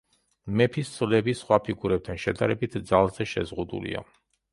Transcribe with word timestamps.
მეფის 0.59 0.93
სვლები, 0.93 1.35
სხვა 1.41 1.59
ფიგურებთან 1.67 2.21
შედარებით, 2.23 2.79
ძალზე 2.93 3.29
შეზღუდულია. 3.33 4.03